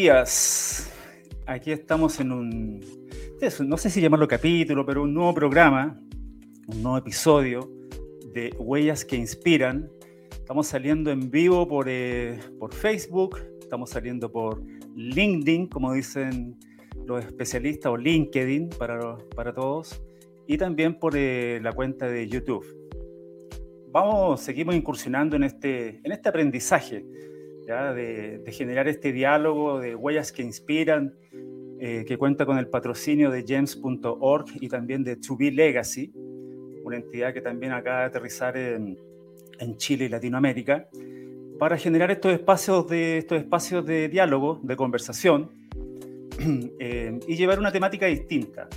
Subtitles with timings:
[0.00, 0.90] días.
[1.44, 2.80] Aquí estamos en un,
[3.66, 6.00] no sé si llamarlo capítulo, pero un nuevo programa,
[6.68, 7.70] un nuevo episodio
[8.32, 9.90] de Huellas que Inspiran.
[10.32, 14.62] Estamos saliendo en vivo por, eh, por Facebook, estamos saliendo por
[14.96, 16.56] LinkedIn, como dicen
[17.04, 20.02] los especialistas, o LinkedIn para, para todos,
[20.46, 22.64] y también por eh, la cuenta de YouTube.
[23.92, 27.04] Vamos, seguimos incursionando en este, en este aprendizaje
[27.70, 31.14] de, generar este diálogo de huellas que inspiran,
[31.78, 36.12] eh, que cuenta con el patrocinio de James.org y también de To Be Legacy,
[36.82, 38.98] una entidad que también acaba de aterrizar en,
[39.60, 40.88] en Chile y Latinoamérica,
[41.58, 45.50] para generar estos espacios de, estos espacios de diálogo, de conversación,
[46.80, 48.68] eh, y llevar una temática distinta.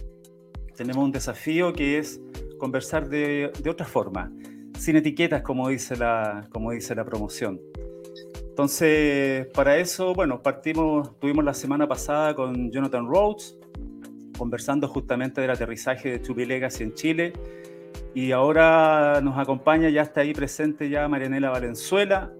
[0.75, 2.21] Tenemos un desafío que es
[2.59, 4.31] conversar de, de otra forma,
[4.77, 7.59] sin etiquetas, como dice la, como dice la promoción.
[8.53, 13.57] Entonces, para eso, bueno, partimos, tuvimos la semana pasada con Jonathan Rhodes,
[14.37, 17.33] conversando justamente del aterrizaje de To Legacy en Chile.
[18.13, 22.31] Y ahora nos acompaña, ya está ahí presente ya Marianela Valenzuela.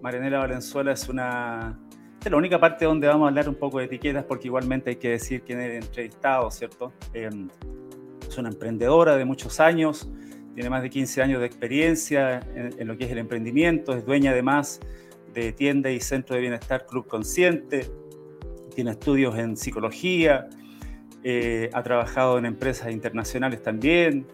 [0.00, 1.78] Marianela Valenzuela es una
[2.24, 4.96] es la única parte donde vamos a hablar un poco de etiquetas, porque igualmente hay
[4.96, 6.90] que decir quién es el entrevistado, ¿cierto?
[7.12, 7.50] Em,
[8.26, 10.10] es una emprendedora de muchos años,
[10.54, 14.06] tiene más de 15 años de experiencia en, en, lo que es el emprendimiento, es
[14.06, 14.80] dueña además
[15.34, 17.86] de tienda y centro de bienestar Club Consciente,
[18.74, 20.48] tiene estudios en psicología,
[21.22, 24.26] eh, ha trabajado en empresas internacionales también,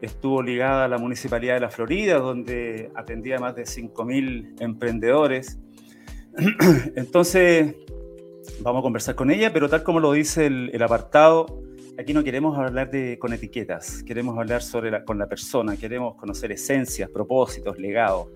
[0.00, 5.58] estuvo ligada a la Municipalidad de la Florida, donde atendía a más de 5.000 emprendedores.
[6.96, 7.76] Entonces,
[8.60, 11.62] vamos a conversar con ella, pero tal como lo dice el, apartado,
[11.98, 16.16] aquí no queremos hablar de, con etiquetas, queremos hablar sobre la, con la persona, queremos
[16.16, 18.28] conocer esencias, propósitos, legados.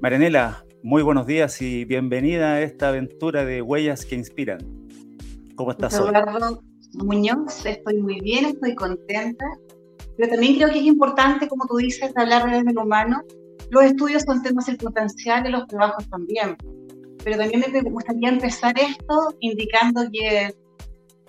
[0.00, 4.58] Marianela, muy buenos días y bienvenida a esta aventura de Huellas que Inspiran.
[5.56, 6.12] ¿Cómo estás hoy?
[6.94, 9.44] Muñoz, estoy muy bien, estoy contenta,
[10.16, 13.22] pero también creo que es importante, como tú dices, hablar desde lo humano.
[13.70, 16.56] Los estudios son temas circunstanciales, los trabajos también.
[17.24, 20.54] Pero también me gustaría empezar esto indicando que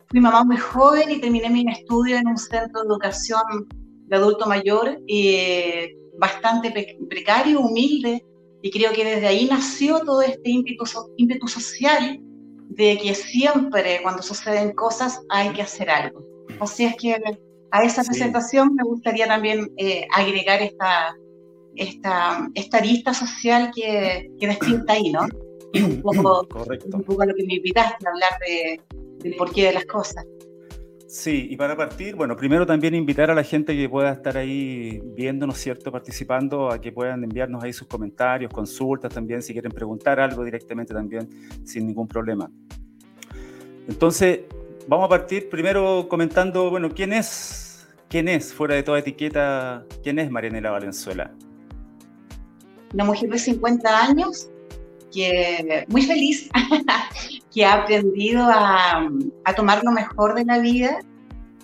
[0.08, 3.68] fui mamá muy joven y terminé mi estudio en un centro de educación
[4.06, 8.24] de adulto mayor, eh, bastante precario, humilde,
[8.62, 10.86] y creo que desde ahí nació todo este ímpetu,
[11.18, 12.20] ímpetu social
[12.70, 16.24] de que siempre cuando suceden cosas hay que hacer algo.
[16.60, 17.18] Así es que
[17.72, 21.16] a esa presentación me gustaría también eh, agregar esta,
[21.76, 25.22] esta, esta arista social que, que despierta ahí, ¿no?
[25.74, 26.98] Un poco, Correcto.
[26.98, 28.82] un poco a lo que me invitaste a hablar de,
[29.20, 30.26] del porqué de las cosas.
[31.10, 35.02] Sí, y para partir, bueno, primero también invitar a la gente que pueda estar ahí
[35.16, 35.92] viéndonos, ¿cierto?
[35.92, 40.94] Participando, a que puedan enviarnos ahí sus comentarios, consultas también, si quieren preguntar algo directamente
[40.94, 41.28] también,
[41.66, 42.52] sin ningún problema.
[43.88, 44.42] Entonces,
[44.88, 50.20] vamos a partir primero comentando, bueno, ¿quién es, quién es, fuera de toda etiqueta, quién
[50.20, 51.34] es Marianela Valenzuela?
[52.94, 54.52] Una mujer de 50 años
[55.12, 56.52] que muy feliz,
[57.54, 59.10] que ha aprendido a,
[59.44, 61.00] a, tomar lo mejor de la vida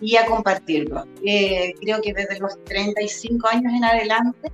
[0.01, 1.05] y a compartirlo.
[1.23, 4.51] Eh, creo que desde los 35 años en adelante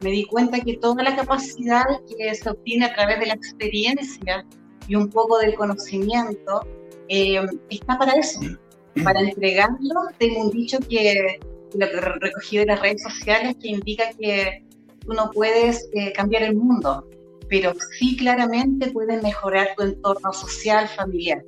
[0.00, 4.46] me di cuenta que toda la capacidad que se obtiene a través de la experiencia
[4.88, 6.66] y un poco del conocimiento
[7.08, 8.40] eh, está para eso,
[9.04, 10.08] para entregarlo.
[10.18, 11.38] Tengo un dicho que
[11.74, 14.64] lo que recogí de las redes sociales que indica que
[15.00, 17.06] tú no puedes eh, cambiar el mundo,
[17.50, 21.44] pero sí claramente pueden mejorar tu entorno social, familiar.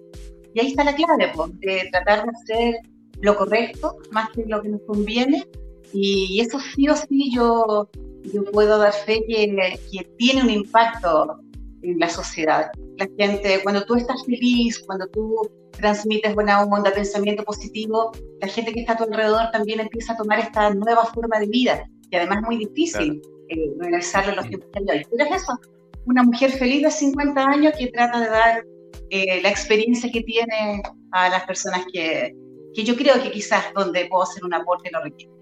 [0.53, 2.75] Y ahí está la clave, pues, de tratar de hacer
[3.21, 5.47] lo correcto más que lo que nos conviene.
[5.95, 7.89] Y eso sí o sí yo,
[8.35, 11.39] yo puedo dar fe que, que tiene un impacto
[11.83, 12.71] en la sociedad.
[12.99, 18.11] La gente, cuando tú estás feliz, cuando tú transmites buena onda, pensamiento positivo,
[18.41, 21.47] la gente que está a tu alrededor también empieza a tomar esta nueva forma de
[21.47, 23.37] vida, y además es muy difícil claro.
[23.49, 25.09] eh, realizarlo en los tiempos anteriores.
[25.11, 25.59] Pero es eso,
[26.07, 28.65] una mujer feliz de 50 años que trata de dar
[29.11, 30.83] eh, la experiencia que tiene
[31.13, 32.35] a las personas que,
[32.75, 35.33] que, yo creo que quizás donde puedo hacer un aporte lo requiere.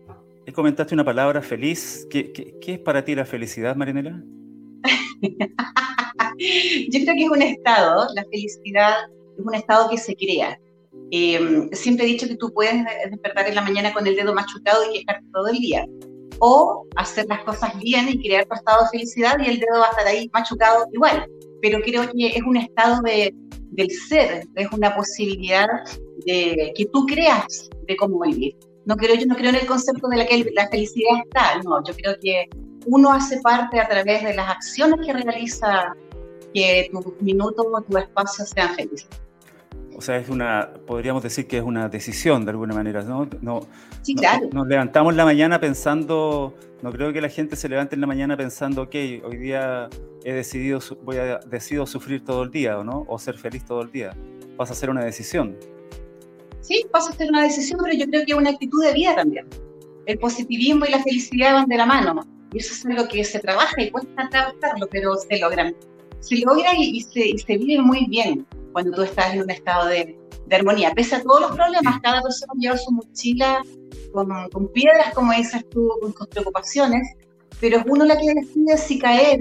[0.55, 2.07] Comentaste una palabra feliz.
[2.11, 4.21] ¿Qué, qué, qué es para ti la felicidad, Marinela?
[6.91, 8.95] yo creo que es un estado, la felicidad
[9.39, 10.59] es un estado que se crea.
[11.13, 14.83] Eh, siempre he dicho que tú puedes despertar en la mañana con el dedo machucado
[14.91, 15.87] y quejarte todo el día
[16.41, 19.87] o hacer las cosas bien y crear tu estado de felicidad y el dedo va
[19.87, 21.27] a estar ahí machucado igual.
[21.63, 23.35] Pero creo que es un estado de,
[23.71, 25.69] del ser, es una posibilidad
[26.27, 28.57] de que tú creas de cómo vivir.
[28.87, 31.83] no creo, yo no creo en el concepto de la que la felicidad está, no,
[31.85, 32.49] yo creo que
[32.87, 35.95] uno hace parte a través de las acciones que realiza
[36.55, 39.09] que tus minutos o tu espacio sean felices.
[40.01, 43.29] O sea, es una, podríamos decir que es una decisión de alguna manera, ¿no?
[43.43, 43.61] no
[44.01, 44.49] sí, claro.
[44.51, 48.35] Nos, levantamos la mañana pensando, no creo que la gente se levante en la mañana
[48.35, 49.91] pensando, ok, hoy día
[50.25, 53.05] he decidido, voy a, decido sufrir todo el día, ¿o no?
[53.09, 54.17] O ser feliz todo el día.
[54.57, 55.55] Pasa a ser una decisión.
[56.63, 59.15] Sí, pasa a ser una decisión, pero yo creo que es una actitud de vida
[59.17, 59.47] también.
[60.07, 62.23] El positivismo y la felicidad van de la mano.
[62.55, 65.77] Y eso es algo que se trabaja y cuesta trabajarlo, pero se logran.
[66.21, 69.87] Se logra y, se, y se vive muy bien cuando tú estás en un estado
[69.89, 70.19] de,
[70.51, 70.93] de armonía.
[70.95, 73.63] Pese a todos los problemas, cada persona lleva su mochila
[74.13, 77.07] con, con piedras, como dices tú, con, preocupaciones,
[77.61, 79.41] pero es uno la que decide si caer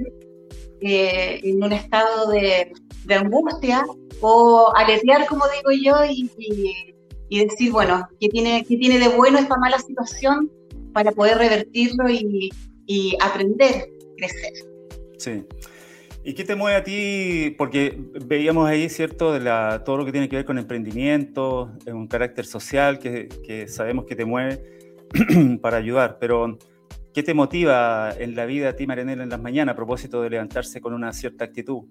[0.81, 2.71] eh, en un estado de,
[3.05, 3.85] de, angustia
[4.21, 6.29] o aletear, como digo yo, y,
[7.29, 10.51] y, decir, bueno, ¿qué tiene, ¿qué tiene de bueno esta mala situación
[10.93, 12.49] para poder revertirlo y,
[12.85, 14.53] y aprender, crecer?
[15.17, 15.43] Sí.
[16.24, 17.56] ¿Y qué te mueve a ti?
[17.57, 22.07] Porque veíamos ahí, ¿cierto?, de la, todo lo que tiene que ver con emprendimiento, un
[22.07, 24.62] carácter social que, que sabemos que te mueve
[25.62, 26.57] para ayudar, pero
[27.13, 30.30] ¿qué te motiva en la vida a ti, Marianela, en las mañanas a propósito de
[30.30, 31.83] levantarse con una cierta actitud?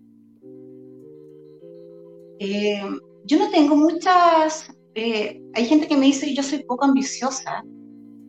[2.38, 2.82] Eh,
[3.24, 4.70] yo no tengo muchas...
[4.94, 7.64] Eh, hay gente que me dice que yo soy poco ambiciosa,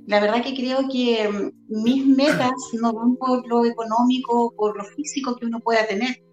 [0.10, 4.84] la verdad que creo que mm, mis metas no van por lo económico, por lo
[4.96, 6.24] físico que uno pueda tener,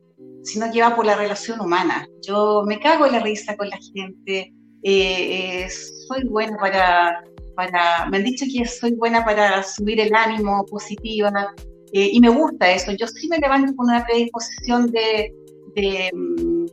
[0.45, 2.09] sino que va por la relación humana.
[2.27, 5.69] Yo me cago en la risa con la gente, eh, eh,
[6.09, 7.23] soy buena para,
[7.55, 11.55] para, me han dicho que soy buena para subir el ánimo positiva
[11.93, 12.93] eh, y me gusta eso.
[12.93, 15.35] Yo sí me levanto con una predisposición de,
[15.75, 16.67] de, mm,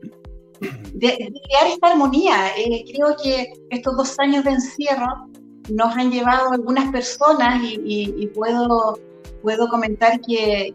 [0.93, 2.53] de crear esta armonía.
[2.93, 5.32] creo que estos dos años de encierro
[5.69, 8.99] nos han llevado algunas personas y, puedo,
[9.41, 10.73] puedo comentar que,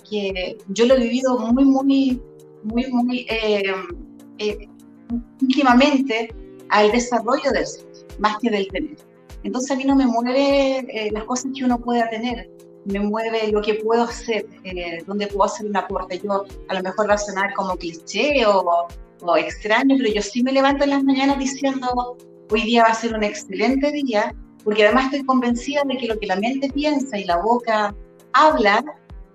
[0.69, 2.23] yo lo he vivido muy, muy,
[2.63, 3.63] muy, muy eh,
[4.39, 4.69] eh,
[5.41, 6.35] íntimamente
[6.71, 7.87] al desarrollo del ser,
[8.19, 8.97] más que del tener.
[9.45, 12.51] Entonces a mí no me mueve eh, las cosas que uno pueda tener,
[12.85, 14.47] me mueve lo que puedo hacer,
[15.07, 16.21] donde puedo hacer un aporte.
[16.25, 18.89] Yo a lo mejor va a sonar como cliché o,
[19.21, 22.17] o extraño, pero yo sí me levanto en las mañanas diciendo,
[22.51, 24.35] hoy día va a ser un excelente día,
[24.65, 27.95] porque además estoy convencida de que lo que la mente piensa y la boca
[28.33, 28.85] habla,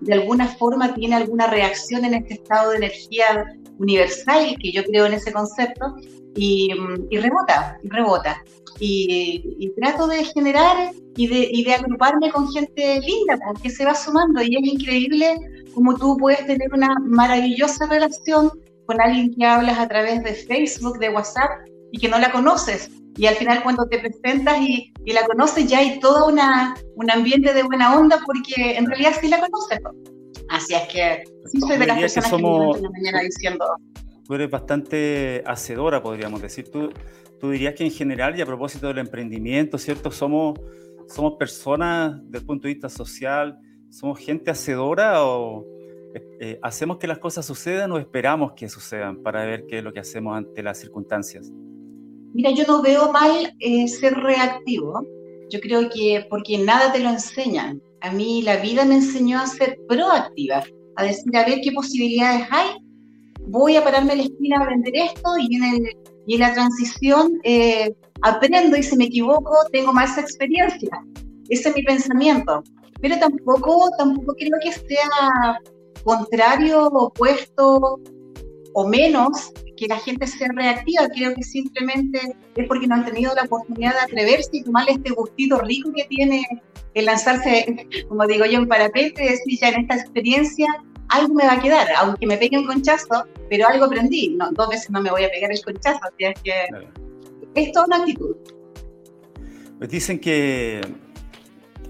[0.00, 5.06] de alguna forma tiene alguna reacción en este estado de energía universal, que yo creo
[5.06, 5.94] en ese concepto,
[6.36, 6.68] y,
[7.10, 8.42] y rebota, y rebota.
[8.80, 13.94] Y, trato de generar y de, y de agruparme con gente linda, porque se va
[13.94, 15.36] sumando, y es increíble
[15.74, 18.50] como tú puedes tener una maravillosa relación
[18.86, 21.50] con alguien que hablas a través de Facebook, de WhatsApp,
[21.92, 25.66] y que no la conoces, y al final cuando te presentas y, y la conoces
[25.68, 29.78] ya hay todo una, un ambiente de buena onda porque en realidad sí la conoces.
[30.48, 33.64] Así es que sí soy de las personas que, somos, en la mañana diciendo...
[34.26, 36.70] Tú eres bastante hacedora, podríamos decir.
[36.70, 36.90] Tú,
[37.38, 40.10] tú dirías que en general y a propósito del emprendimiento, ¿cierto?
[40.10, 40.58] Somos,
[41.08, 43.58] somos personas desde el punto de vista social,
[43.90, 45.64] somos gente hacedora o
[46.14, 49.84] eh, eh, hacemos que las cosas sucedan o esperamos que sucedan para ver qué es
[49.84, 51.52] lo que hacemos ante las circunstancias.
[52.34, 55.06] Mira, yo no veo mal eh, ser reactivo.
[55.50, 57.80] Yo creo que porque nada te lo enseñan.
[58.00, 60.64] A mí la vida me enseñó a ser proactiva,
[60.96, 62.70] a decir, a ver qué posibilidades hay.
[63.46, 65.86] Voy a pararme la esquina a vender esto y en,
[66.26, 70.90] y en la transición eh, aprendo y si me equivoco tengo más experiencia.
[71.48, 72.64] Ese es mi pensamiento.
[73.00, 75.60] Pero tampoco, tampoco creo que sea
[76.02, 78.00] contrario, opuesto
[78.74, 79.52] o menos
[79.84, 82.18] que la gente sea reactiva, creo que simplemente
[82.56, 86.04] es porque no han tenido la oportunidad de atreverse y tomarle este gustito rico que
[86.04, 86.46] tiene
[86.94, 90.66] el lanzarse, como digo yo, en parapente, decir ya en esta experiencia
[91.08, 94.30] algo me va a quedar, aunque me pegue un conchazo, pero algo aprendí.
[94.30, 96.66] No, dos veces no me voy a pegar el conchazo, o sea, es que
[97.54, 98.34] es toda una actitud.
[99.78, 100.80] Pues dicen que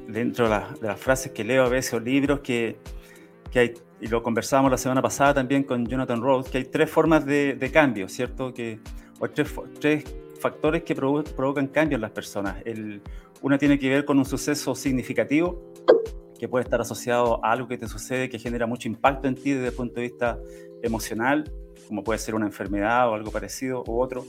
[0.08, 2.76] dentro de, de, las frases que leo a veces o libros que,
[3.52, 3.74] que hay
[4.04, 7.70] y lo conversábamos la semana pasada también con Jonathan Rhodes, que hay tres formas de,
[7.72, 8.52] cambio, ¿cierto?
[8.52, 8.78] Que,
[9.18, 10.04] o tres, tres
[10.38, 12.56] factores que provocan cambio en las personas.
[12.66, 13.00] El,
[13.40, 15.72] una tiene que ver con un suceso significativo,
[16.38, 19.52] que puede estar asociado a algo que te sucede que genera mucho impacto en ti
[19.52, 20.38] desde el punto de vista
[20.82, 21.50] emocional,
[21.88, 24.26] como puede ser una enfermedad o algo parecido u otro.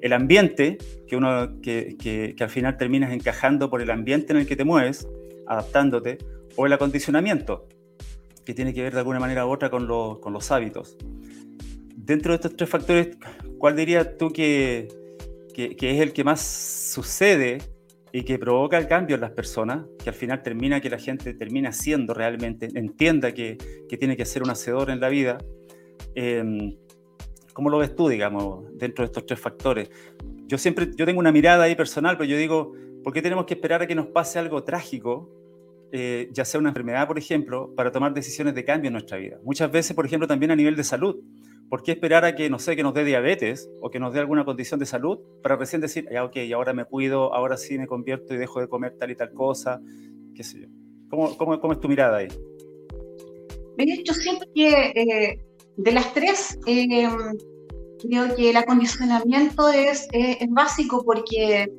[0.00, 4.38] El ambiente, que, uno, que, que, que al final terminas encajando por el ambiente en
[4.38, 5.08] el que te mueves,
[5.48, 6.18] adaptándote,
[6.54, 7.66] o el acondicionamiento,
[8.48, 10.96] que tiene que ver de alguna manera u otra con, con los hábitos.
[11.94, 13.18] Dentro de estos tres factores,
[13.58, 14.88] ¿cuál dirías tú que,
[15.52, 17.58] que, es el que más sucede
[18.10, 21.34] y que provoca el cambio en las personas, que al final termina que la gente
[21.34, 25.36] termina siendo realmente, entienda que, que tiene que ser un hacedor en la vida.
[26.14, 26.74] Eh,
[27.52, 29.90] ¿Cómo lo ves tú, digamos, dentro de estos tres factores?
[30.46, 32.72] Yo siempre, yo tengo una mirada ahí personal, pero yo digo,
[33.04, 35.28] ¿por qué tenemos que esperar a que nos pase algo trágico,
[35.92, 39.38] eh, ya sea una enfermedad, por ejemplo, para tomar decisiones de cambio en nuestra vida?
[39.44, 41.16] Muchas veces, por ejemplo, también a nivel de salud.
[41.68, 44.20] ¿Por qué esperar a que, no sé, que nos dé diabetes o que nos dé
[44.20, 47.86] alguna condición de salud para recién decir, ya, ok, ahora me cuido, ahora sí me
[47.86, 49.80] convierto y dejo de comer tal y tal cosa?
[50.34, 50.68] ¿Qué sé yo?
[51.10, 52.28] ¿Cómo, cómo, cómo es tu mirada ahí?
[54.04, 55.40] Yo siento que eh,
[55.76, 57.08] de las tres, eh,
[58.00, 61.70] creo que el acondicionamiento es, es, básico porque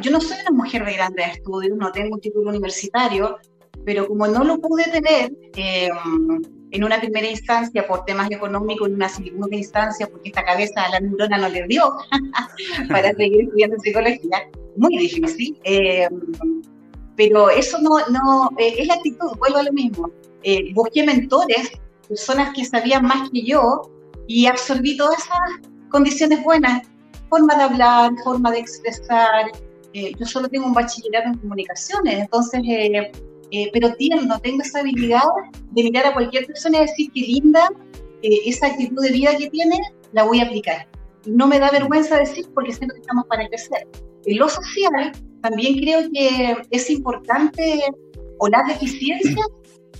[0.00, 3.38] yo no soy una mujer de grandes estudios, no tengo un título universitario,
[3.84, 5.90] pero como no lo pude tener eh,
[6.70, 10.90] en una primera instancia por temas económicos, en una segunda instancia porque esta cabeza a
[10.90, 11.96] la neurona no le dio
[12.88, 15.58] para seguir estudiando psicología, muy difícil.
[15.64, 16.08] Eh,
[17.16, 20.10] pero eso no, no es la actitud, vuelvo a lo mismo.
[20.74, 21.70] busqué mentores
[22.08, 23.82] personas que sabían más que yo
[24.26, 26.88] y absorbí todas esas condiciones buenas,
[27.28, 29.50] forma de hablar, forma de expresar.
[29.94, 33.12] Eh, yo solo tengo un bachillerato en comunicaciones, entonces, eh,
[33.50, 35.22] eh, pero tiendo, tengo esa habilidad
[35.70, 37.68] de mirar a cualquier persona y decir qué linda
[38.22, 39.78] esa actitud de vida que tiene,
[40.12, 40.88] la voy a aplicar.
[41.26, 43.86] No me da vergüenza decir porque siento que estamos para crecer.
[44.24, 47.82] En lo social, también creo que es importante
[48.38, 49.46] o las deficiencias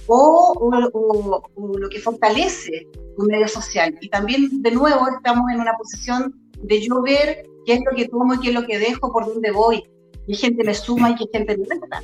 [0.06, 2.86] o, lo que fortalece
[3.18, 3.96] un medio social.
[4.00, 6.32] Y también, de nuevo, estamos en una posición
[6.62, 9.26] de yo ver qué es lo que tomo y qué es lo que dejo, por
[9.26, 9.82] dónde voy.
[10.26, 12.02] Qué gente me suma y qué gente me resta.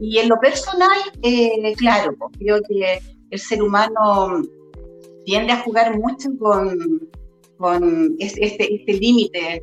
[0.00, 2.98] Y en lo personal, eh, claro, pues, creo que
[3.30, 4.42] el ser humano
[5.24, 7.08] tiende a jugar mucho con,
[7.58, 9.62] con este, este límite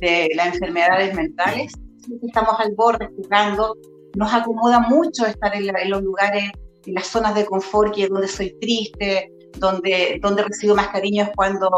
[0.00, 1.72] de las enfermedades mentales.
[2.22, 3.76] Estamos al borde jugando,
[4.16, 6.50] nos acomoda mucho estar en los lugares
[6.86, 11.24] en las zonas de confort, que es donde soy triste, donde, donde recibo más cariño
[11.24, 11.68] es cuando,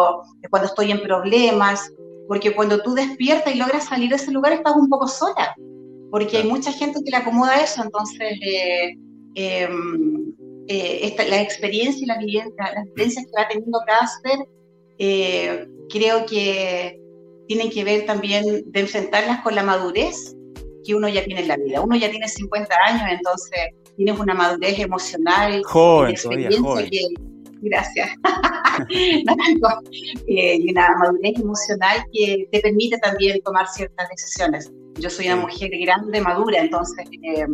[0.51, 1.93] cuando estoy en problemas,
[2.29, 5.55] porque cuando tú despiertas y logras salir de ese lugar estás un poco sola,
[6.11, 8.97] porque hay mucha gente que le acomoda eso, entonces eh,
[9.35, 10.33] em,
[10.69, 14.39] eh, esta, la experiencia y la vivencia, las vivencias que va teniendo cada ser,
[14.99, 17.01] eh, creo que
[17.49, 20.35] tienen que ver también de enfrentarlas con la madurez
[20.85, 21.81] que uno ya tiene en la vida.
[21.81, 23.59] Uno ya tiene 50 años, entonces
[23.97, 26.91] tienes una madurez emocional, joven, joven.
[27.65, 28.11] Gracias,
[30.29, 34.73] eh, y una madurez emocional que te permite también tomar ciertas decisiones.
[34.99, 37.47] Yo soy una mujer grande, madura, entonces eh,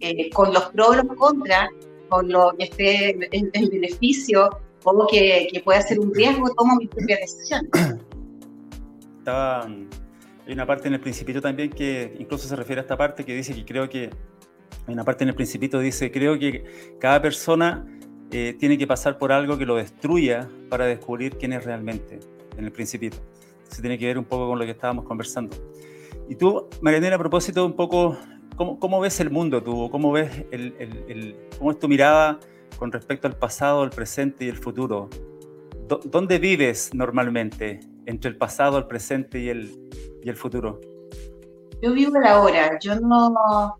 [0.00, 1.68] eh, con los pros y los contras,
[2.08, 4.50] con lo que esté en, beneficio
[4.84, 7.70] o que, que pueda ser un riesgo, tomo mis propias decisiones.
[9.18, 13.24] Estaba, hay una parte en el principito también que incluso se refiere a esta parte
[13.24, 14.10] que dice que creo que
[14.86, 17.86] hay una parte en el principito dice, creo que cada persona
[18.32, 22.20] eh, tiene que pasar por algo que lo destruya para descubrir quién es realmente,
[22.56, 23.16] en el principito.
[23.68, 25.56] Se tiene que ver un poco con lo que estábamos conversando.
[26.28, 28.16] Y tú, Marianela, a propósito, un poco,
[28.56, 29.90] ¿cómo, cómo ves el mundo tú?
[29.90, 32.38] ¿Cómo ves el, el, cómo es tu mirada
[32.78, 35.08] con respecto al pasado, el presente y el futuro?
[36.04, 39.90] ¿Dónde vives normalmente entre el pasado, el presente y el,
[40.22, 40.80] y el futuro?
[41.82, 42.78] Yo vivo el ahora.
[42.78, 43.76] Yo no,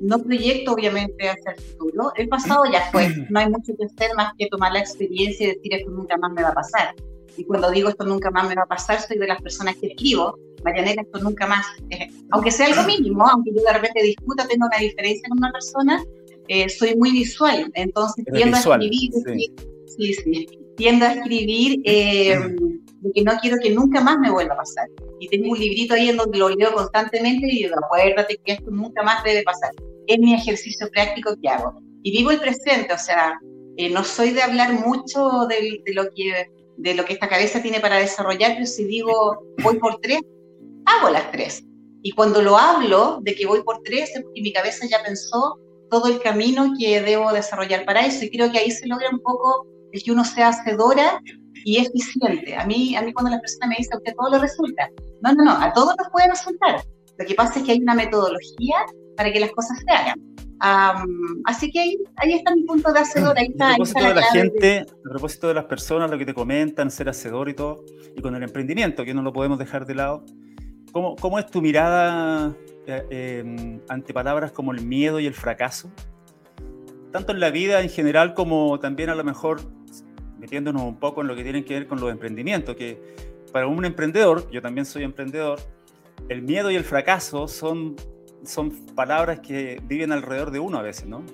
[0.00, 2.12] no proyecto obviamente hacia el futuro.
[2.16, 5.54] El pasado ya fue, no hay mucho que hacer más que tomar la experiencia y
[5.54, 6.94] decir esto nunca más me va a pasar.
[7.36, 9.88] Y cuando digo esto nunca más me va a pasar, soy de las personas que
[9.88, 14.48] escribo, Marianela, esto nunca más, eh, aunque sea algo mínimo, aunque yo de repente discuta,
[14.48, 16.02] tengo una diferencia con una persona,
[16.48, 19.10] eh, soy muy visual, entonces tiendo a escribir,
[19.86, 22.38] sí, sí, tiendo a escribir eh,
[23.14, 24.88] que no quiero que nunca más me vuelva a pasar.
[25.20, 28.70] Y tengo un librito ahí en donde lo leo constantemente y digo, acuérdate que esto
[28.70, 29.70] nunca más debe pasar.
[30.06, 31.80] Es mi ejercicio práctico que hago.
[32.02, 33.38] Y vivo el presente, o sea,
[33.76, 37.62] eh, no soy de hablar mucho de, de, lo que, de lo que esta cabeza
[37.62, 40.20] tiene para desarrollar, pero si digo voy por tres,
[40.84, 41.64] hago las tres.
[42.02, 45.58] Y cuando lo hablo de que voy por tres, es porque mi cabeza ya pensó
[45.90, 48.24] todo el camino que debo desarrollar para eso.
[48.24, 49.66] Y creo que ahí se logra un poco
[49.96, 51.20] el que uno sea hacedora
[51.64, 52.56] y eficiente.
[52.56, 54.88] A mí, a mí cuando la persona me dice, a usted todo le resulta.
[55.22, 56.82] No, no, no, a todos nos puede resultar.
[57.18, 58.76] Lo que pasa es que hay una metodología
[59.16, 60.20] para que las cosas se hagan.
[61.46, 63.38] así que ahí, ahí, está mi punto de hacedor.
[63.38, 66.34] Ahí está, a propósito de la, gente, a propósito de las personas, lo que te
[66.34, 67.84] comentan, ser hacedor y todo,
[68.14, 70.24] y con el emprendimiento, que no lo podemos dejar de lado,
[70.92, 72.54] ¿cómo, cómo es tu mirada
[72.86, 75.90] eh, em, ante palabras como el miedo y el fracaso?
[77.12, 79.62] Tanto en la vida en general como también a lo mejor
[80.46, 83.02] metiéndonos un poco en lo que tiene que ver con los emprendimientos, que
[83.52, 85.58] para un emprendedor, yo también soy emprendedor,
[86.28, 87.96] el miedo y el fracaso son,
[88.44, 91.24] son palabras que viven alrededor de uno a veces, ¿no?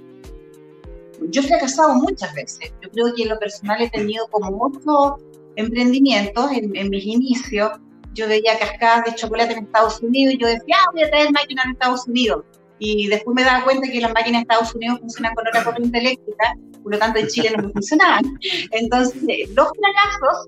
[1.29, 2.73] Yo he fracasado muchas veces.
[2.81, 5.19] Yo creo que en lo personal he tenido como ocho
[5.57, 7.71] emprendimientos en, en mis inicios.
[8.15, 11.31] Yo veía cascadas de chocolate en Estados Unidos y yo decía, ah, voy a traer
[11.33, 12.45] máquinas en Estados Unidos.
[12.85, 15.99] Y después me daba cuenta que las máquinas en Estados Unidos funcionan con otra corriente
[15.99, 18.25] eléctrica, por lo tanto en Chile no funcionaban.
[18.73, 20.47] Entonces, los fracasos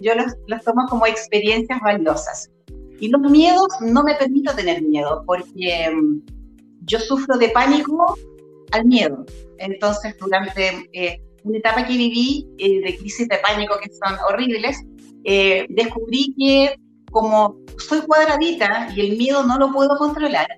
[0.00, 2.50] yo los, los tomo como experiencias valiosas.
[2.98, 6.22] Y los miedos, no me permito tener miedo, porque mm,
[6.86, 8.18] yo sufro de pánico
[8.72, 9.24] al miedo.
[9.58, 14.82] Entonces, durante eh, una etapa que viví eh, de crisis de pánico que son horribles,
[15.22, 16.74] eh, descubrí que
[17.12, 20.48] como soy cuadradita y el miedo no lo puedo controlar,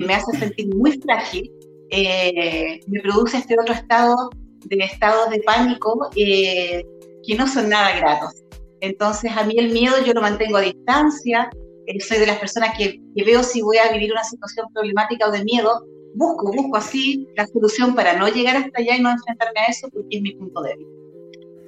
[0.00, 1.50] me hace sentir muy frágil,
[1.90, 4.30] me produce este otro estado
[4.66, 6.84] de estado de pánico que
[7.36, 8.44] no son nada gratos.
[8.80, 11.50] Entonces a mí el miedo yo lo mantengo a distancia,
[11.98, 15.32] soy de las personas que, que, veo si voy a vivir una situación problemática o
[15.32, 15.84] de miedo,
[16.14, 19.88] busco, busco así la solución para no llegar hasta allá y no enfrentarme a eso
[19.92, 20.86] porque es mi punto débil.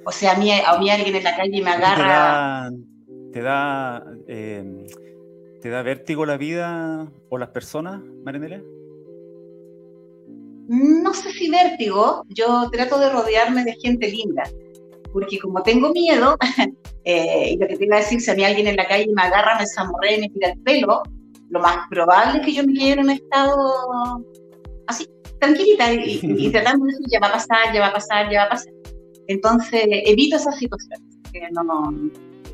[0.05, 2.69] O sea, a mí, a mí alguien en la calle me agarra...
[3.31, 4.85] ¿Te da, eh,
[5.63, 8.61] ¿te da vértigo la vida o las personas, Marinela?
[10.67, 14.43] No sé si vértigo, yo trato de rodearme de gente linda,
[15.13, 16.35] porque como tengo miedo,
[17.05, 19.07] eh, y lo que te iba a decir, si a mí alguien en la calle
[19.15, 21.01] me agarra, me zamorrea y me tira el pelo,
[21.49, 23.55] lo más probable es que yo me quede en un estado
[24.87, 25.07] así,
[25.39, 28.45] tranquilita y, tratando de decir, ya va a pasar, ya va a pasar, ya va
[28.47, 28.73] a pasar.
[29.27, 30.99] Entonces, evito esas situaciones.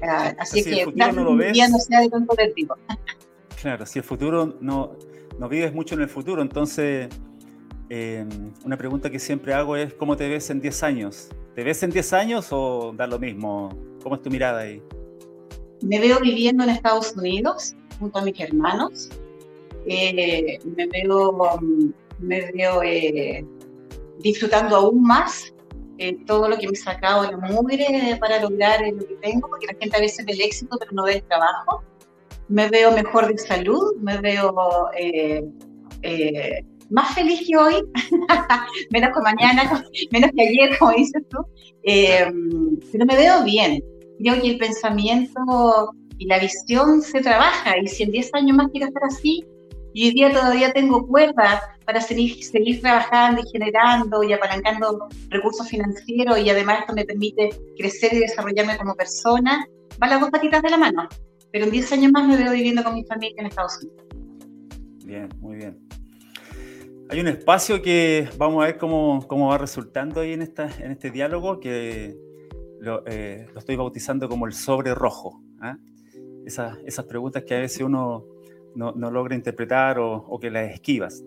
[0.02, 2.76] Así, que no lo ves, no sea de tanto vértigo.
[3.62, 4.94] Claro, si el futuro no,
[5.38, 7.10] no vives mucho en el futuro, entonces
[7.90, 8.26] eh,
[8.64, 11.30] una pregunta que siempre hago es, ¿cómo te ves en 10 años?
[11.56, 13.70] ¿Te ves en 10 años o da lo mismo?
[14.04, 14.82] ¿Cómo es tu mirada ahí?
[15.82, 19.10] Me veo viviendo en Estados Unidos junto a mis hermanos.
[19.88, 21.60] Eh, me veo,
[22.20, 23.46] me veo eh,
[24.20, 25.54] disfrutando aún más
[26.00, 29.68] eh, todo lo que me he sacado la mugre para lograr lo que tengo, porque
[29.68, 31.84] la gente a veces ve el éxito pero no ve el trabajo.
[32.48, 34.56] Me veo mejor de salud, me veo
[36.90, 37.76] más feliz que hoy,
[38.92, 41.38] menos que mañana, menos que ayer, como dices tú,
[41.84, 43.84] pero me veo bien.
[44.18, 48.68] Creo que el pensamiento y la visión se trabaja y si en 10 años más
[48.72, 49.46] quiero estar así
[49.94, 52.36] y hoy día todavía tengo cuerda para seguir,
[52.82, 58.78] trabajando y generando y apalancando recursos financieros y además esto me permite crecer y desarrollarme
[58.78, 59.66] como persona,
[59.98, 61.08] van las dos patitas de la mano.
[61.52, 64.06] Pero en 10 años más me veo viviendo con mi familia en Estados Unidos.
[65.04, 65.80] Bien, muy bien.
[67.10, 70.92] Hay un espacio que vamos a ver cómo, cómo va resultando ahí en, esta, en
[70.92, 72.16] este diálogo que
[72.80, 75.42] lo, eh, estoy bautizando como el sobre rojo.
[75.60, 75.76] ¿ah?
[76.46, 78.26] esas, preguntas que a veces uno
[78.76, 81.24] no, logra interpretar o, que las esquivas.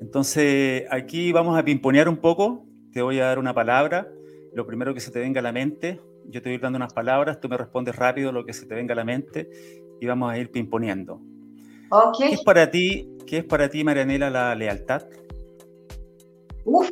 [0.00, 2.64] Entonces, aquí vamos a pimponear un poco.
[2.92, 4.08] Te voy a dar una palabra,
[4.54, 6.00] lo primero que se te venga a la mente.
[6.26, 8.92] Yo te voy dando unas palabras, tú me respondes rápido lo que se te venga
[8.92, 9.48] a la mente
[10.00, 11.20] y vamos a ir pimponeando.
[11.90, 12.28] Okay.
[12.28, 15.06] ¿Qué es para ti, qué es para ti, Marianela, la lealtad?
[16.64, 16.90] Uf,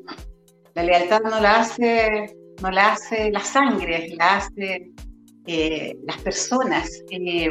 [0.75, 4.90] la lealtad no la hace, no la hace la sangre, la hace
[5.46, 7.03] eh, las personas.
[7.11, 7.51] Eh,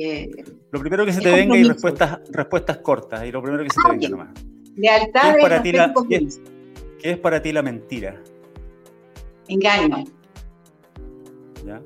[0.00, 3.70] eh, lo primero que se te venga y respuestas, respuestas cortas, y lo primero que
[3.70, 4.28] se te ah, venga nomás.
[4.76, 8.22] Lealtad ¿Qué es, para ti la, ¿qué, es para ti la mentira?
[9.48, 10.04] Engaño.
[11.64, 11.80] ¿Ya?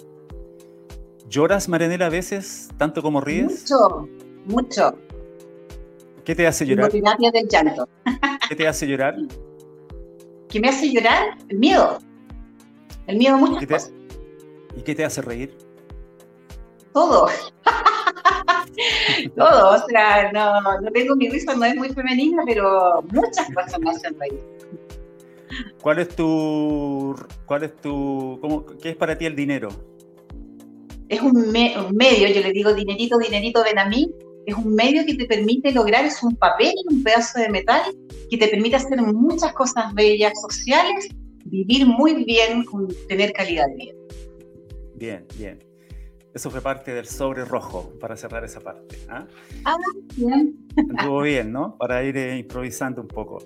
[1.29, 3.71] ¿Lloras, Marenela, a veces, tanto como ríes?
[3.71, 4.09] Mucho,
[4.47, 4.99] mucho.
[6.25, 6.91] ¿Qué te hace llorar?
[6.91, 7.89] Del llanto.
[8.49, 9.17] ¿Qué te hace llorar?
[10.49, 11.37] ¿Qué me hace llorar?
[11.49, 11.99] El miedo.
[13.07, 13.93] El miedo a muchas cosas.
[14.77, 15.68] ¿Y qué te hace reír?
[16.99, 17.29] Todo.
[19.37, 23.79] Todo, o sea, no, no tengo mi risa, no es muy femenina, pero muchas cosas
[23.79, 24.41] me hacen reír.
[25.81, 27.15] ¿Cuál es tu,
[27.47, 29.69] cuál es tu, cómo, qué es para ti el dinero?
[31.09, 34.11] Es un, medio, yo le digo dinerito, dinerito, ven a mí,
[34.47, 37.83] es un medio que te permite lograr, es un papel, un pedazo de metal,
[38.29, 41.09] que te permite hacer muchas cosas bellas sociales,
[41.45, 42.65] vivir muy bien,
[43.07, 43.95] tener calidad de vida.
[44.97, 45.68] Bien, bien.
[46.35, 48.99] Eso fue parte del sobre rojo, para cerrar esa parte.
[49.09, 49.27] Ah,
[49.65, 49.77] ah
[50.17, 50.69] bien.
[50.77, 51.77] Estuvo bien, ¿no?
[51.79, 53.39] Para ir eh, improvisando un poco.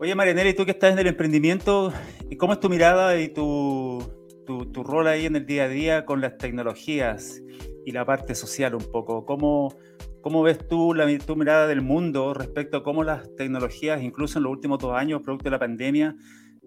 [0.00, 1.92] Oye, Marianela, ¿y tú que estás en el emprendimiento,
[2.38, 4.02] cómo es tu mirada y tu,
[4.46, 7.42] tu, rol ahí en el día a día con las tecnologías
[7.84, 9.24] y la parte social un poco?
[9.24, 9.74] ¿Cómo,
[10.20, 14.44] cómo ves tú la, tu mirada del mundo respecto a cómo las tecnologías, incluso en
[14.44, 16.14] los últimos dos años, producto de la pandemia,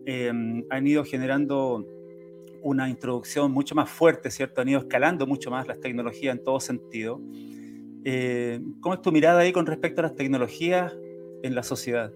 [0.05, 0.31] eh,
[0.69, 1.85] han ido generando
[2.61, 4.61] una introducción mucho más fuerte, ¿cierto?
[4.61, 7.19] Han ido escalando mucho más las tecnologías en todo sentido.
[8.03, 10.93] Eh, ¿Cómo es tu mirada ahí con respecto a las tecnologías
[11.43, 12.11] en la sociedad?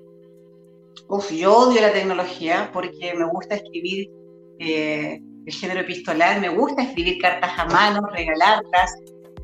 [1.08, 4.10] Uf, yo odio la tecnología porque me gusta escribir
[4.60, 8.96] eh, el género epistolar, me gusta escribir cartas a mano, regalarlas,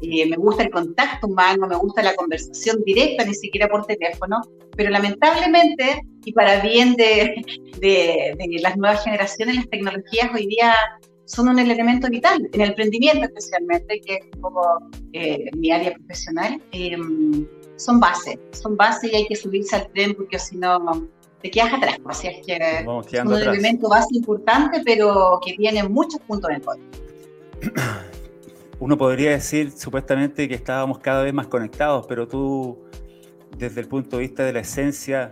[0.01, 4.41] eh, me gusta el contacto humano, me gusta la conversación directa, ni siquiera por teléfono,
[4.75, 7.43] pero lamentablemente, y para bien de,
[7.79, 10.73] de, las nuevas generaciones, las tecnologías hoy día
[11.25, 14.79] son un elemento vital, en el emprendimiento especialmente, que es un poco
[15.13, 20.13] eh, mi área profesional, em, son base, son base y hay que subirse al tren
[20.13, 21.07] porque si no
[21.41, 21.97] te quedas atrás.
[22.05, 26.87] Así es que es un elemento base importante, pero que tiene muchos puntos en contra.
[28.81, 32.79] Uno podría decir supuestamente que estábamos cada vez más conectados, pero tú,
[33.55, 35.29] desde el punto de vista de la esencia,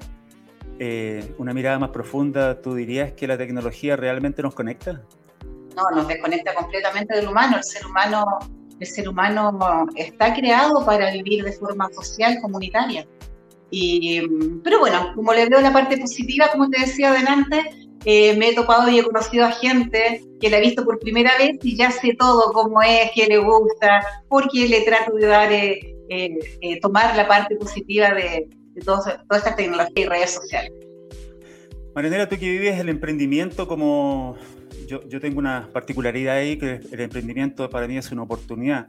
[0.77, 5.01] eh, una mirada más profunda, ¿tú dirías que la tecnología realmente nos conecta?
[5.75, 7.57] No, nos desconecta completamente del humano.
[7.57, 8.37] El ser humano,
[8.79, 13.07] el ser humano está creado para vivir de forma social, comunitaria.
[13.71, 14.21] Y,
[14.63, 18.55] pero bueno, como le veo la parte positiva, como te decía adelante, eh, me he
[18.55, 21.91] topado y he conocido a gente que la he visto por primera vez y ya
[21.91, 27.15] sé todo cómo es, qué le gusta, porque le trato de dar, eh, eh, tomar
[27.17, 28.47] la parte positiva de,
[28.85, 30.71] toda esta tecnología y redes sociales.
[31.93, 34.37] Marinela, tú que vives el emprendimiento como...
[34.87, 38.87] Yo, yo tengo una particularidad ahí, que el emprendimiento para mí es una oportunidad.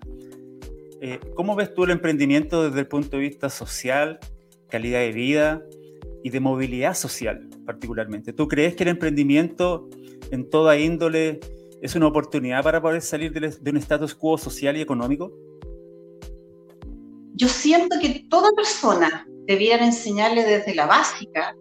[1.35, 4.19] ¿Cómo ves tú el emprendimiento desde el punto de vista social,
[4.71, 5.63] calidad de vida
[6.23, 8.33] y de movilidad social particularmente.
[8.33, 9.89] ¿Tú crees que el emprendimiento
[10.31, 11.41] en toda índole
[11.81, 15.33] es una oportunidad para poder salir de, un status quo social y económico?
[17.35, 21.55] Yo siento que toda persona debiera enseñarle desde la básica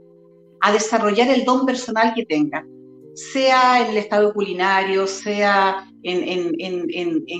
[0.62, 2.66] a desarrollar el don personal que tenga,
[3.14, 6.52] sea en el estado culinario, sea en,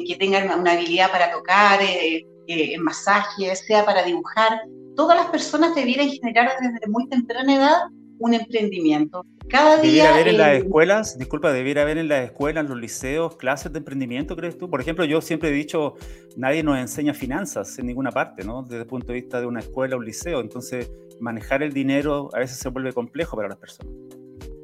[0.08, 4.62] que tenga una habilidad para tocar, eh, eh, en masajes, sea para dibujar
[5.00, 7.78] todas las personas debieran generar desde muy temprana edad
[8.18, 9.26] un emprendimiento.
[9.48, 10.12] Cada día.
[10.12, 13.72] ¿Debiera haber en las escuelas, disculpa, debiera haber en las escuelas, en los liceos, clases
[13.72, 14.70] de emprendimiento, crees tú?
[14.70, 15.94] Por ejemplo, yo siempre he dicho,
[16.36, 18.64] nadie nos enseña finanzas en ninguna parte, ¿no?
[18.64, 20.42] Desde el punto de vista de una escuela o un liceo.
[20.42, 23.94] Entonces, manejar el dinero a veces se vuelve complejo para las personas.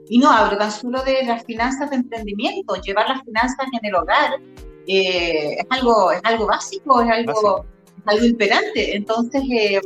[0.10, 3.96] Y no hablo tan solo de las finanzas de emprendimiento, llevar las finanzas en el
[3.96, 4.32] hogar
[4.86, 7.66] eh, es, algo, es algo básico, es algo,
[8.06, 8.98] algo imperante.
[8.98, 9.80] Entonces, eh,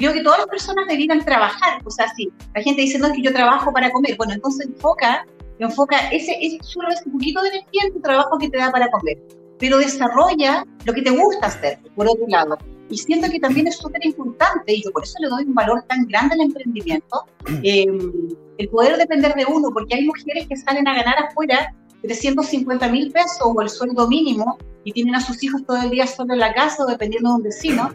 [0.00, 3.12] creo que todas las personas debieran trabajar, o sea, si la gente dice, no, es
[3.14, 5.26] que yo trabajo para comer, bueno, entonces enfoca,
[5.58, 8.90] enfoca ese, ese solo ese poquito de energía en tu trabajo que te da para
[8.90, 9.18] comer,
[9.58, 12.56] pero desarrolla lo que te gusta hacer, por otro lado.
[12.90, 15.82] Y siento que también es súper importante, y yo por eso le doy un valor
[15.88, 17.24] tan grande al emprendimiento,
[17.62, 18.12] em,
[18.58, 23.10] el poder depender de uno, porque hay mujeres que salen a ganar afuera 350 mil
[23.10, 26.40] pesos o el sueldo mínimo y tienen a sus hijos todo el día solo en
[26.40, 27.94] la casa o dependiendo de un vecino,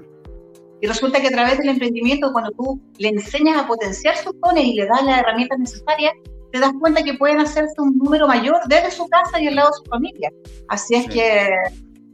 [0.84, 4.66] y resulta que a través del emprendimiento, cuando tú le enseñas a potenciar sus dones
[4.66, 6.12] y le das las herramientas necesarias,
[6.52, 9.70] te das cuenta que pueden hacerse un número mayor desde su casa y al lado
[9.70, 10.30] de su familia.
[10.68, 11.48] Así es que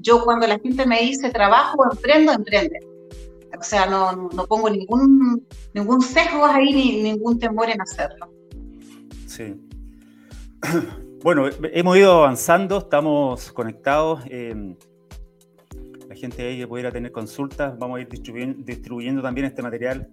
[0.02, 2.78] yo cuando la gente me dice trabajo emprendo, emprende.
[3.60, 8.32] O sea, no, no pongo ningún, ningún sesgo ahí ni ningún temor en hacerlo.
[9.26, 9.56] Sí.
[11.22, 14.22] Bueno, hemos ido avanzando, estamos conectados.
[14.28, 14.56] Eh,
[16.20, 20.10] gente ahí que pudiera tener consultas, vamos a ir distribuyendo, también este material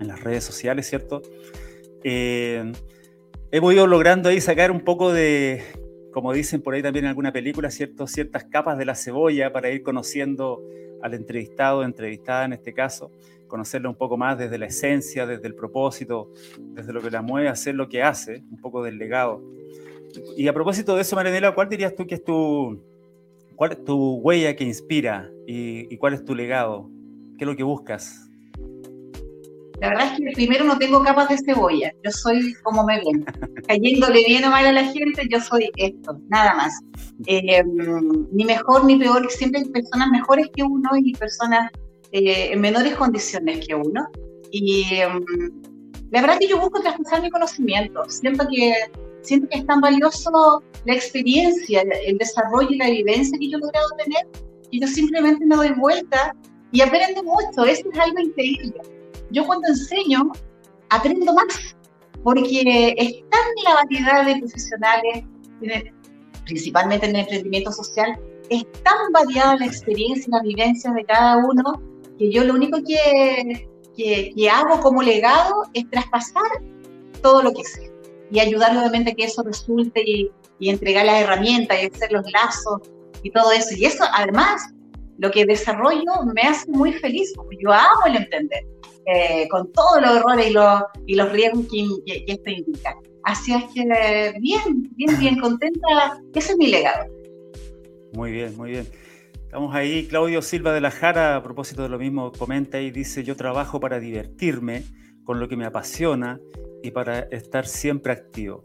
[0.00, 1.22] en las redes sociales, ¿cierto?
[2.04, 2.72] Eh,
[3.50, 5.62] hemos ido logrando ahí sacar un poco de,
[6.12, 8.06] como dicen por ahí también en alguna película, ¿cierto?
[8.06, 10.62] ciertas capas de la cebolla para ir conociendo
[11.02, 13.10] al entrevistado, entrevistada en este caso,
[13.48, 17.48] conocerlo un poco más desde la esencia, desde el propósito, desde lo que la mueve
[17.48, 19.42] a hacer lo que hace, un poco del legado.
[20.36, 22.80] Y a propósito de eso, Marinela, ¿cuál dirías tú que es tu,
[23.62, 26.90] ¿Cuál es tu huella que inspira y, cuál es tu legado?
[27.38, 28.28] ¿Qué es lo que buscas?
[29.80, 33.24] La verdad es que primero no tengo capas de cebolla, yo soy como me ven,
[33.68, 36.80] cayéndole bien o mal a la gente, yo soy esto, nada más.
[37.26, 37.62] Eh,
[38.32, 41.70] ni mejor ni peor, siempre hay personas mejores que uno y personas
[42.10, 44.08] eh, en menores condiciones que uno.
[44.50, 45.24] Y em,
[46.10, 48.74] la verdad es que yo busco traspasar mi conocimiento, siento que
[49.22, 53.60] siento que es tan valioso la experiencia, el desarrollo y la vivencia que yo he
[53.60, 54.26] logrado tener,
[54.70, 56.34] y yo simplemente me doy vuelta
[56.72, 58.74] y aprendo mucho, eso es algo increíble.
[59.30, 60.32] Yo cuando enseño,
[60.88, 61.76] aprendo más,
[62.24, 65.24] porque es tan la variedad de profesionales,
[66.44, 68.18] principalmente en el emprendimiento social,
[68.50, 71.80] es tan variada la experiencia y la vivencia de cada uno,
[72.18, 76.42] que yo lo único que, que, que hago como legado es traspasar
[77.22, 77.91] todo lo que sé
[78.32, 82.82] y ayudar obviamente a que eso resulte y, entregar las herramientas y hacer los lazos
[83.24, 83.74] y todo eso.
[83.76, 84.62] Y eso además
[85.18, 88.64] lo que desarrollo me hace muy feliz, porque yo amo el emprender,
[89.06, 92.94] eh, con todos los errores y los, y los riesgos que, esto indica.
[93.24, 93.82] Así es que
[94.38, 96.20] bien, bien, bien contenta.
[96.32, 97.06] Ese es mi legado.
[98.12, 98.86] Muy bien, muy bien.
[99.34, 103.24] Estamos ahí, Claudio Silva de la Jara, a propósito de lo mismo, comenta y dice,
[103.24, 104.84] yo trabajo para divertirme
[105.24, 106.40] con lo que me apasiona
[106.82, 108.62] y para estar siempre activo.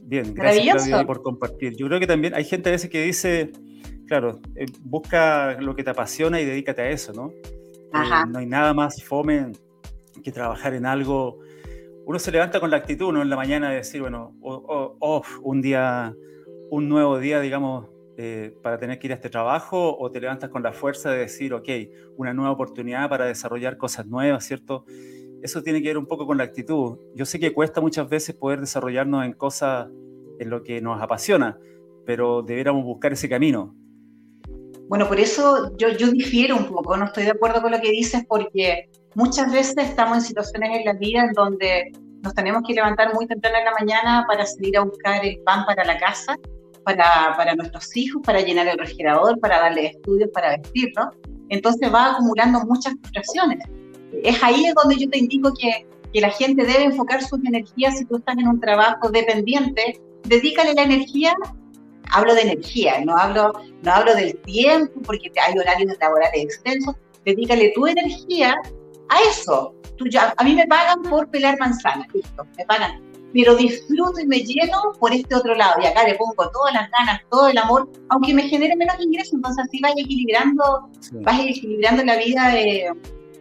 [0.00, 1.76] Bien, gracias por compartir.
[1.76, 3.52] Yo creo que también hay gente a veces que dice,
[4.06, 7.30] claro, eh, busca lo que te apasiona y dedícate a eso, ¿no?
[7.30, 9.52] Eh, no hay nada más fome
[10.22, 11.38] que trabajar en algo.
[12.04, 13.22] Uno se levanta con la actitud, ¿no?
[13.22, 16.14] En la mañana de decir, bueno, oh, un día,
[16.70, 20.50] un nuevo día, digamos, eh, para tener que ir a este trabajo, o te levantas
[20.50, 21.68] con la fuerza de decir, ok,
[22.16, 24.84] una nueva oportunidad para desarrollar cosas nuevas, ¿cierto?
[25.42, 26.98] Eso tiene que ver un poco con la actitud.
[27.14, 29.88] Yo sé que cuesta muchas veces poder desarrollarnos en cosas
[30.38, 31.58] en lo que nos apasiona,
[32.06, 33.74] pero debiéramos buscar ese camino.
[34.88, 37.90] Bueno, por eso yo, yo difiero un poco, no estoy de acuerdo con lo que
[37.90, 42.74] dices, porque muchas veces estamos en situaciones en la vida en donde nos tenemos que
[42.74, 46.36] levantar muy temprano en la mañana para salir a buscar el pan para la casa,
[46.84, 51.06] para, para nuestros hijos, para llenar el refrigerador, para darle estudios, para vestirlos.
[51.48, 53.58] Entonces va acumulando muchas frustraciones.
[54.22, 58.04] Es ahí donde yo te indico que, que la gente debe enfocar sus energías si
[58.04, 61.34] tú estás en un trabajo dependiente, dedícale la energía.
[62.10, 67.72] Hablo de energía, no hablo, no hablo del tiempo porque hay horarios laborales extensos, dedícale
[67.74, 68.54] tu energía
[69.08, 69.74] a eso.
[69.96, 73.00] Tú ya, a mí me pagan por pelar manzanas, listo, me pagan,
[73.32, 75.80] pero disfruto y me lleno por este otro lado.
[75.82, 79.34] Y acá le pongo todas las ganas, todo el amor, aunque me genere menos ingresos,
[79.34, 80.90] entonces así vaya equilibrando,
[81.22, 82.92] vas equilibrando la vida de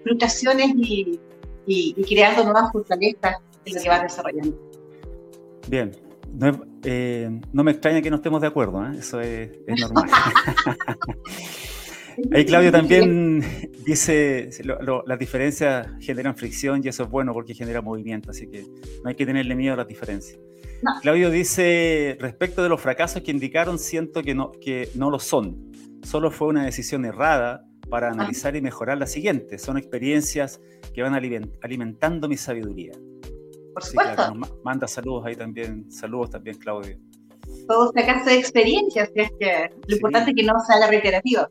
[0.03, 1.19] frustraciones y,
[1.65, 4.71] y, y creando nuevas fortalezas en lo que vas desarrollando.
[5.67, 5.91] Bien,
[6.83, 8.97] eh, no, me extraña que no estemos de acuerdo, ¿eh?
[8.97, 10.09] eso es, normal.
[12.33, 13.43] Ahí Claudio también
[13.85, 14.49] dice,
[15.05, 18.65] las diferencias generan fricción y eso es bueno porque genera movimiento, así que
[19.03, 20.37] no hay que tenerle miedo a las diferencias.
[21.01, 25.71] Claudio dice, respecto de los fracasos que indicaron, siento que no, que no lo son.
[26.03, 28.11] Solo fue una decisión errada para ah.
[28.13, 29.59] analizar y mejorar la siguiente.
[29.59, 30.59] Son experiencias
[30.93, 32.93] que van alimentando mi sabiduría.
[33.73, 34.33] Por supuesto.
[34.63, 36.97] manda saludos ahí también, saludos también, Claudio.
[37.67, 41.49] Todo caso de experiencias, es que lo importante es que no sea la reiterativa.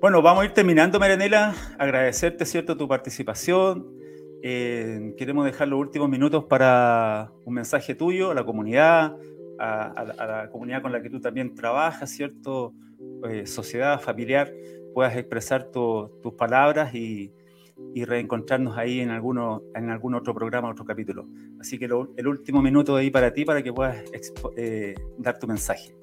[0.00, 1.54] Bueno, vamos a ir terminando, Marianela.
[1.78, 3.94] Agradecerte, ¿cierto?, tu participación.
[4.42, 9.16] Eh, queremos dejar los últimos minutos para un mensaje tuyo a la comunidad,
[9.58, 12.74] a, la comunidad con la que tú también trabajas, ¿cierto?
[13.28, 14.52] Eh, sociedad, familiar,
[14.92, 17.32] puedas expresar tus palabras y,
[17.94, 21.26] y reencontrarnos ahí en, alguno, en algún otro programa, otro capítulo.
[21.60, 23.96] Así que el último minuto ahí para ti, para que puedas
[24.56, 25.94] eh, dar tu mensaje.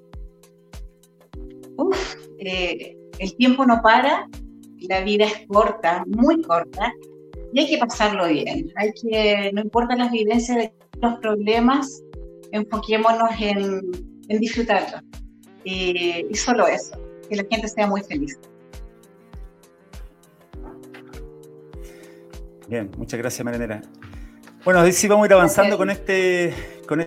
[1.77, 4.27] Uf, eh, el tiempo no para,
[4.89, 6.91] la vida es corta, muy corta,
[7.53, 8.71] y hay que pasarlo bien.
[8.77, 12.03] Hay que, no importa las vivencias los problemas,
[12.51, 13.81] enfoquémonos en,
[14.27, 14.99] en disfrutarlo.
[15.63, 16.97] y solo eso,
[17.31, 18.37] que la gente sea muy feliz.
[22.67, 23.81] Bien, muchas gracias, Marinera.
[24.65, 26.53] Bueno, sí vamos a ir avanzando con este,
[26.85, 26.99] con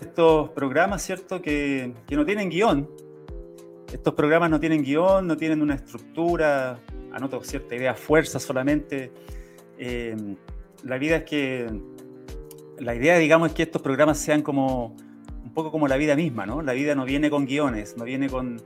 [0.00, 1.42] estos programas, ¿cierto?
[1.42, 2.88] Que, no tienen guion.
[3.92, 6.78] Estos programas no tienen guion, no tienen una estructura,
[7.12, 9.10] anoto cierta idea, fuerza solamente.
[9.76, 10.16] Eh,
[10.84, 11.68] la vida es que,
[12.78, 14.94] la idea, digamos, es que estos programas sean como,
[15.44, 16.62] un poco como la vida misma, ¿no?
[16.62, 18.60] La vida no viene con guiones, no viene con,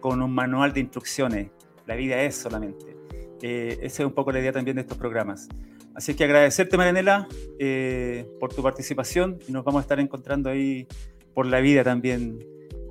[0.00, 1.50] con un manual de instrucciones.
[1.86, 2.96] La vida es solamente.
[3.42, 5.48] Eh, esa es un poco la idea también de estos programas.
[5.94, 7.26] Así que agradecerte, Marianela,
[7.58, 10.86] eh, por tu participación y nos vamos a estar encontrando ahí
[11.34, 12.38] por la vida también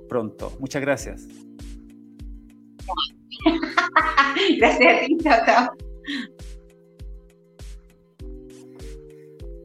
[0.10, 0.56] pronto.
[0.60, 1.28] Muchas gracias.
[4.58, 5.18] gracias a ti,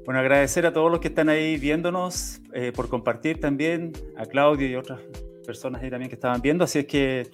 [0.05, 4.69] Bueno, agradecer a todos los que están ahí viéndonos eh, por compartir también, a Claudio
[4.69, 5.01] y otras
[5.43, 6.65] personas ahí también que estaban viendo.
[6.65, 7.31] Así es que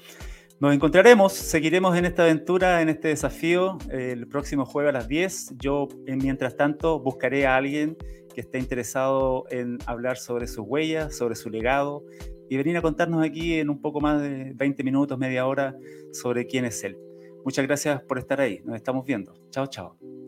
[0.61, 5.55] nos encontraremos, seguiremos en esta aventura, en este desafío el próximo jueves a las 10.
[5.57, 7.97] Yo, mientras tanto, buscaré a alguien
[8.35, 12.05] que esté interesado en hablar sobre sus huellas, sobre su legado
[12.49, 15.77] y venir a contarnos aquí en un poco más de 20 minutos, media hora,
[16.13, 16.99] sobre quién es él.
[17.45, 18.61] Muchas gracias por estar ahí.
[18.65, 19.35] Nos estamos viendo.
[19.51, 20.28] Chao, chao.